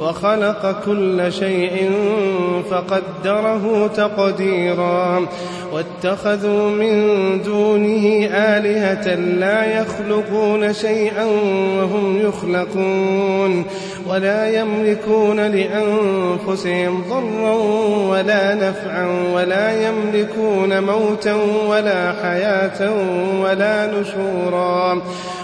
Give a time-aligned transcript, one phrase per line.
[0.00, 1.90] وخلق كل شيء
[2.70, 5.26] فقدره تقديرا.
[5.72, 6.92] واتخذوا من
[7.42, 11.24] دونه آلهة لا يخلقون شيئا
[11.78, 13.64] وهم يخلقون.
[14.10, 17.54] ولا يملكون لأنفسهم ضرا
[18.10, 19.32] ولا نفعا.
[19.34, 21.34] ولا يملكون موتا
[21.68, 22.92] ولا حياة
[23.42, 25.02] ولا نشورا.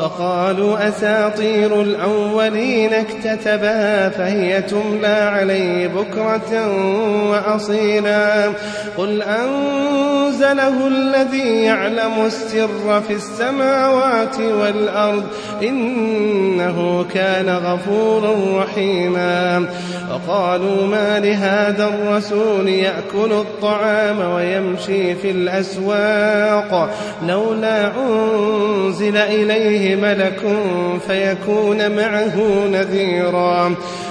[0.00, 6.72] وقالوا أساطير الأولين اكتتبها فهي تملى عليه بكرة
[7.30, 8.52] وأصيلا.
[8.96, 15.24] قل أنزله الذي يعلم السر في السماوات والأرض
[15.62, 19.66] إنه كان غفورا رحيما.
[20.10, 26.90] وقالوا ما لهذا الرسول يأكل الطعام ويمشي في الأسواق
[27.28, 30.40] لولا أنزل إليه ملك
[31.08, 33.74] فيكون معه نذيرا.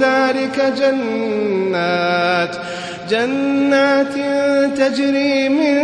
[0.00, 2.56] ذلك جنات
[3.10, 4.14] جنات
[4.78, 5.78] تجري من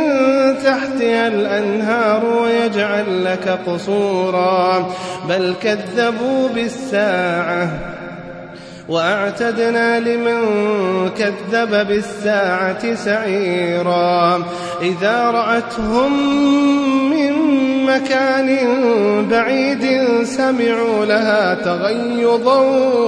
[0.65, 4.95] تحتها الأنهار ويجعل لك قصورا.
[5.29, 7.69] بل كذبوا بالساعة
[8.89, 10.41] وأعتدنا لمن
[11.19, 14.43] كذب بالساعة سعيرا.
[14.83, 16.13] إذا رأتهم
[17.11, 17.33] من
[17.89, 18.49] مكان
[19.31, 19.85] بعيد
[20.25, 22.61] سمعوا لها تغيظا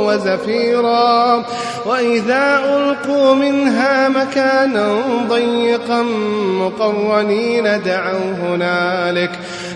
[0.07, 1.45] وزفيرا.
[1.87, 6.03] وإذا ألقوا منها مكانا ضيقا
[6.61, 9.31] مقرنين دعوا هنالك.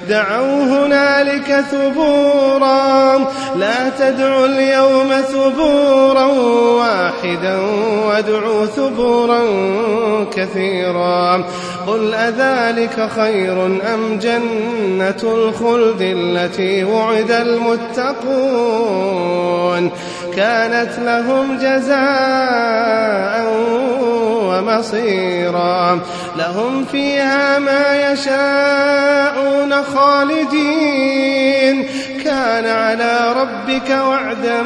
[0.09, 3.16] دعوا هنالك ثبورا.
[3.56, 6.26] لا تدعوا اليوم ثبورا
[6.76, 7.60] واحدا
[8.06, 9.41] وادعوا ثبورا
[10.37, 11.44] كثيرا.
[11.87, 18.84] قل أذلك خير أم جنة الخلد التي وعد المتقون؟
[20.37, 23.44] كانت لهم جزاء
[24.59, 26.00] ومصيرا.
[26.37, 31.87] لهم فيها ما يشاءون خالدين.
[32.25, 34.62] كان على ربك وعدا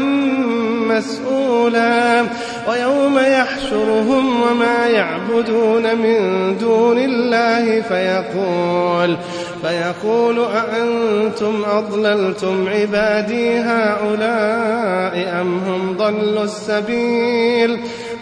[0.89, 2.25] مسؤولا.
[2.69, 6.19] ويوم يحشرهم وما يعبدون من
[6.59, 9.17] دون الله فيقول
[9.63, 17.81] فيقول أأنتم أضللتم عبادي هؤلاء أم هم ضلوا السبيل؟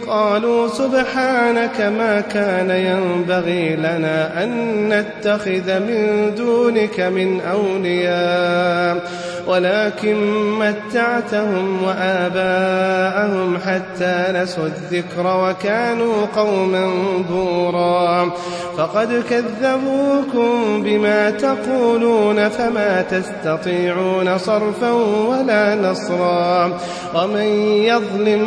[0.08, 4.50] قالوا سبحانك ما كان ينبغي لنا أن
[4.88, 9.10] نتخذ من دونك من أولياء.
[9.46, 10.16] ولكن
[10.58, 16.90] متعتهم وآباءهم حتى نسوا الذكر وكانوا قوما
[17.30, 18.30] بورا.
[18.76, 24.90] فقد كذبوكم بما تقولون فما تستطيعون صرفا
[25.28, 26.78] ولا نصرا.
[27.14, 27.46] ومن
[27.84, 28.42] يظلم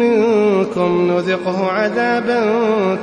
[0.00, 2.40] منكم نذقه عذابا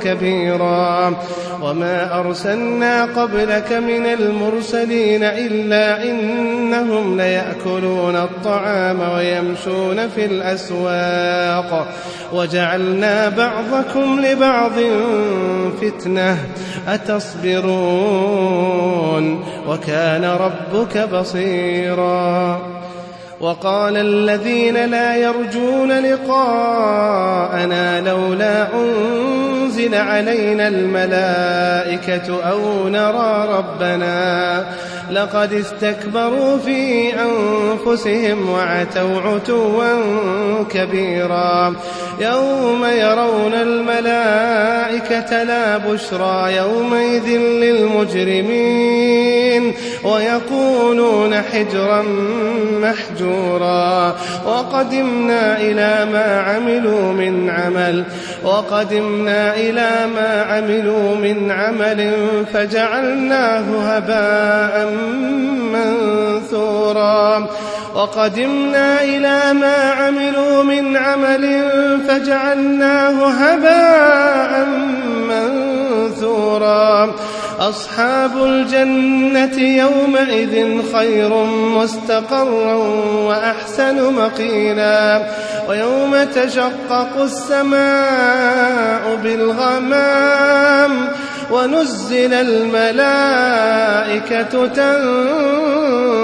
[0.02, 1.14] كبيرا.
[1.62, 11.88] وما أرسلنا قبلك من المرسلين إلا إنهم ليأكلون الطعام ويمشون في الأسواق.
[12.32, 14.72] وجعلنا بعضكم لبعض
[15.80, 16.38] فتنة.
[16.88, 17.64] أتصبرون.
[19.68, 22.75] وكان ربك بصيرا.
[23.40, 34.64] وقال الذين لا يرجون لقاءنا لولا أنزل علينا الملائكة أو نرى ربنا
[35.10, 39.92] لقد استكبروا في أنفسهم وعتوا عتوا
[40.70, 41.74] كبيرا
[42.20, 49.06] يوم يرون الملائكة لا بشرى يومئذ للمجرمين
[50.06, 52.02] ويقولون حجرا
[52.82, 54.16] محجورا.
[54.46, 58.04] وقدمنا إلى ما عملوا من عمل.
[58.44, 62.12] وقدمنا إلى ما عملوا من عمل
[62.52, 64.90] فجعلناه هباء
[65.72, 67.46] منثورا.
[67.94, 71.68] وقدمنا إلى ما عملوا من عمل
[72.08, 74.66] فجعلناه هباء
[75.28, 77.12] منثورا.
[77.60, 82.74] أصحاب الجنة يومئذ خير مستقرا
[83.26, 85.22] وأحسن مقيلا
[85.68, 91.08] ويوم تشقق السماء بالغمام
[91.50, 93.46] ونزل الملائكة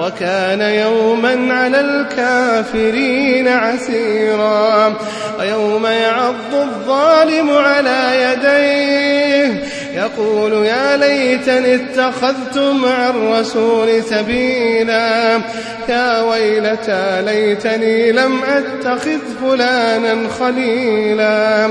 [0.00, 4.92] وكان يوما على الكافرين عسيرا.
[5.38, 9.71] ويوم يعض الظالم على يديه.
[9.94, 15.40] يقول يا ليتني اتخذت مع الرسول سبيلا.
[15.88, 21.68] يا ويلتى ليتني لم أتخذ فلانا خليلا.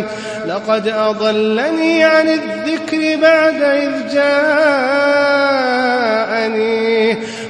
[0.48, 4.62] لقد أضلني عن الذكر بعد إذ جاءني.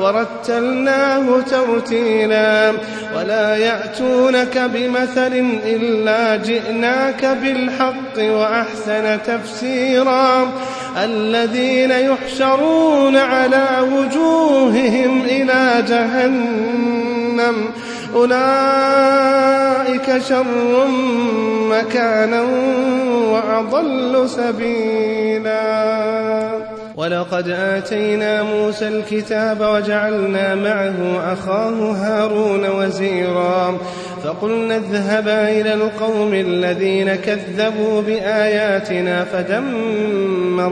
[0.00, 2.72] ورتلناه ترتيلا
[3.16, 10.50] ولا يأتونك بمثل إلا جئناك بالحق وأحسن تفسيرا.
[11.04, 17.54] الذين يحشرون على وجوههم إلى جهنم
[18.14, 18.42] أولئك
[20.28, 20.86] شر
[21.70, 22.42] مكانا
[23.28, 25.52] وأضل سبيلا.
[26.96, 33.78] ولقد آتينا موسى الكتاب وجعلنا معه أخاه هارون وزيرا.
[34.24, 40.70] فقلنا اذهبا إلى القوم الذين كذبوا بآياتنا فدمرناهم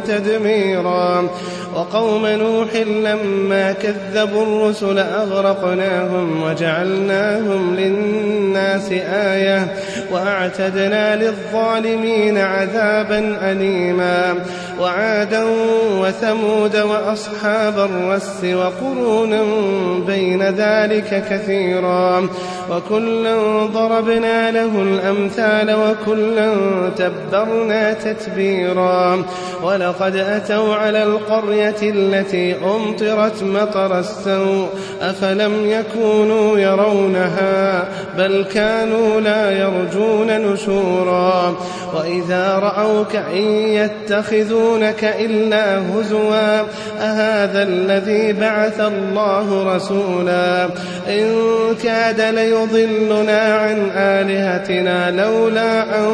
[0.00, 1.28] تدميرا.
[1.74, 9.74] وقوم نوح لما كذبوا الرسل أغرقناهم وجعلناهم للناس آية
[10.10, 14.34] وأعتدنا للظالمين عذابا أليما.
[14.80, 15.44] وعادا
[15.98, 19.42] وثمود وأصحاب الرس وقرونا
[20.06, 22.28] بين ذلك كثيرا.
[22.70, 26.54] وكلا ضربنا له الأمثال وكلا
[26.96, 29.24] تبرنا تتبيرا.
[29.62, 34.68] ولقد أتوا على القرية التي أمطرت مطر السوء.
[35.00, 37.88] أفلم يكونوا يرونها؟
[38.18, 41.54] بل كانوا لا يرجون نشورا.
[41.94, 46.60] وإذا رأوك إن يتخذونك إلا هزوا
[47.00, 50.68] أهذا الذي بعث الله رسولا؟
[51.08, 51.36] إن
[51.82, 52.20] كاد
[52.66, 56.12] ليضلنا عن آلهتنا لولا أن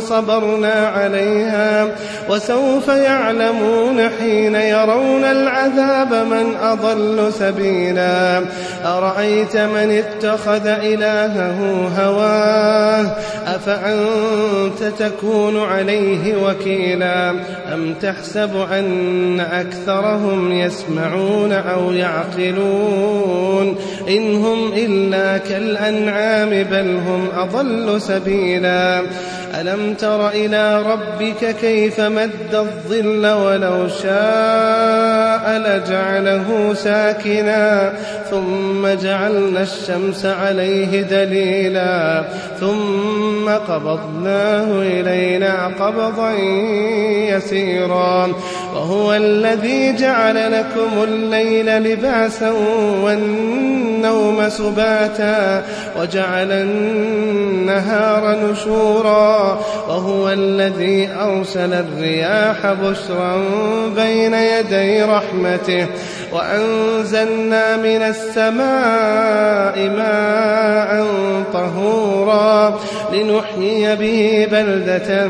[0.00, 1.88] صبرنا عليها
[2.28, 8.42] وسوف يعلمون حين يرون العذاب من أضل سبيلا
[8.84, 17.30] أرأيت من اتخذ إلهه هواه؟ أفأنت تكون عليه وكيلا؟
[17.74, 23.76] أم تحسب أن أكثرهم يسمعون أو يعقلون؟
[24.08, 25.38] إن هم إلا
[25.72, 29.02] كالأنعام بل هم أضل سبيلا.
[29.60, 37.92] ألم تر إلى ربك كيف مد الظل ولو شاء لجعله ساكنا
[38.30, 42.24] ثم جعلنا الشمس عليه دليلا
[42.60, 46.32] ثم قبضناه إلينا قبضا
[47.36, 48.28] يسيرا.
[48.74, 52.50] وهو الذي جعل لكم الليل لباسا
[53.02, 55.64] والنوم سباتا
[56.00, 63.36] وجعل النهار نشورا وهو الذي أرسل الرياح بشرا
[63.96, 65.86] بين يدي رحمته
[66.32, 71.06] وأنزلنا من السماء ماء
[71.52, 72.80] طهورا
[73.12, 75.28] لنحيي به بلدة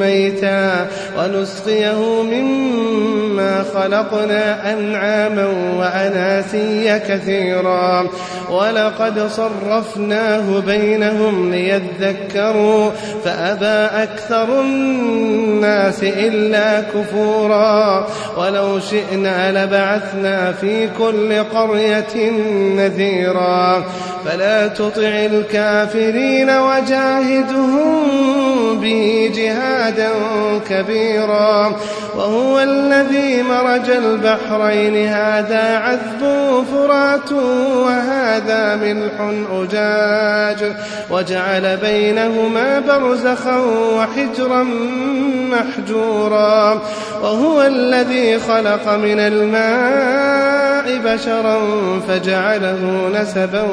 [0.00, 0.86] ميتا
[1.18, 5.46] ونسقيه مما خلقنا أنعاما
[5.78, 8.06] وأناسيا كثيرا
[8.50, 12.90] ولقد صرفناه بينهم ليذكروا
[13.24, 18.06] فأبى أكثر الناس إلا كفورا
[18.36, 20.19] ولو شئنا لبعثنا
[20.60, 22.30] في كل قرية
[22.76, 23.84] نذيرا.
[24.26, 28.02] فلا تطع الكافرين وجاهدهم
[28.80, 30.08] به جهادا
[30.70, 31.76] كبيرا.
[32.16, 35.08] وهو الذي مرج البحرين.
[35.08, 36.20] هذا عذب
[36.72, 37.32] فرات
[37.76, 40.72] وهذا ملح أجاج.
[41.10, 43.56] وجعل بينهما برزخا
[43.96, 44.66] وحجرا
[45.50, 46.82] محجورا.
[47.22, 50.09] وهو الذي خلق من الماء
[50.98, 51.58] بشرا
[52.08, 53.66] فجعله نسبا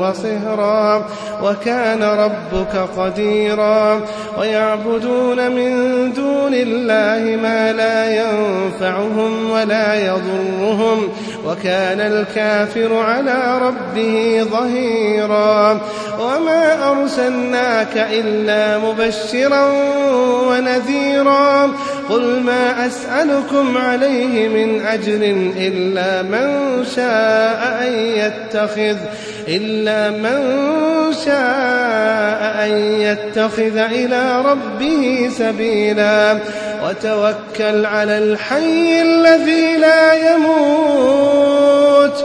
[0.00, 1.06] وصهرا
[1.42, 4.00] وكان ربك قديرا
[4.38, 5.72] ويعبدون من
[6.12, 11.08] دون الله ما لا ينفعهم ولا يضرهم
[11.46, 15.80] وكان الكافر على ربه ظهيرا.
[16.20, 19.64] وما أرسلناك إلا مبشرا
[20.48, 21.70] ونذيرا.
[22.10, 25.20] قل ما أسألكم عليه من أجر
[25.56, 28.96] إلا من شاء أن يتخذ.
[29.48, 30.62] إلا من
[31.24, 32.70] شاء أن
[33.00, 36.38] يتخذ إلى ربه سبيلا.
[36.84, 42.24] وتوكل على الحي الذي لا يموت.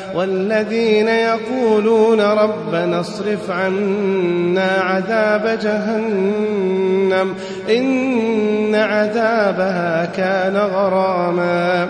[0.15, 7.35] والذين يقولون ربنا اصرف عنا عذاب جهنم
[7.69, 11.89] إن عذابها كان غراما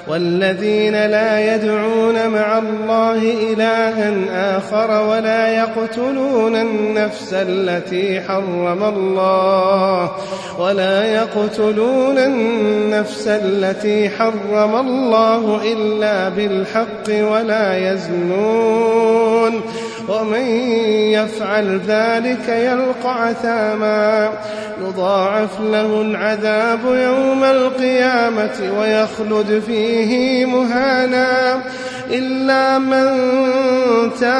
[0.11, 3.17] والذين لا يدعون مع الله
[3.53, 4.11] إلها
[4.57, 10.11] آخر ولا يقتلون النفس التي حرم الله
[10.59, 19.30] ولا يقتلون النفس التي حرم الله إلا بالحق ولا يزنون
[20.09, 20.45] ومن
[21.11, 24.29] يفعل ذلك يلقى عثاما.
[24.81, 31.61] يضاعف له العذاب يوم القيامة ويخلد فيه مهانا.
[32.09, 33.07] إلا من
[34.19, 34.31] تاب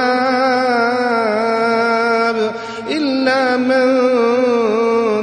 [2.91, 4.01] إلا من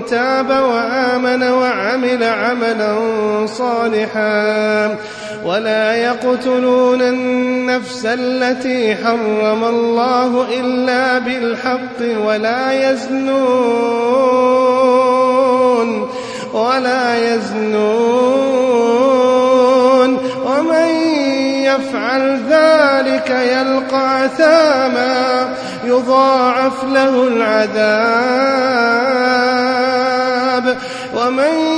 [0.07, 2.97] تاب وآمن وعمل عملا
[3.47, 4.97] صالحا.
[5.45, 14.19] ولا يقتلون النفس التي حرم الله إلا بالحق ولا يزنون
[16.53, 18.59] ولا يزنون
[20.47, 20.89] ومن
[21.65, 25.55] يفعل ذلك يلقى أثاما
[25.85, 28.49] يضاعف له العذاب
[31.15, 31.78] ومن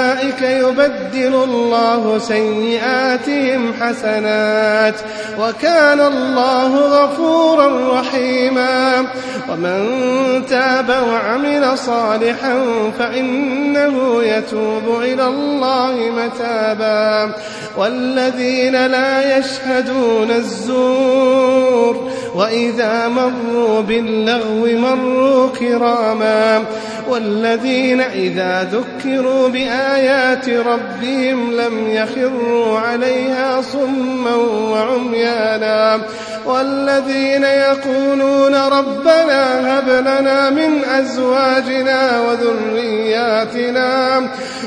[0.41, 4.95] يبدل الله سيئاتهم حسنات
[5.39, 9.05] وكان الله غفورا رحيما
[9.49, 9.81] ومن
[10.49, 12.55] تاب وعمل صالحا
[12.99, 17.35] فإنه يتوب إلى الله متابا
[17.77, 26.65] والذين لا يشهدون الزور وإذا مروا باللغو مروا كراما
[27.09, 34.35] والذين إذا ذكروا بآيات ربهم لم يخروا عليها صما
[34.71, 36.01] وعميانا
[36.45, 44.21] والذين يقولون ربنا هب لنا من أزواجنا وذرياتنا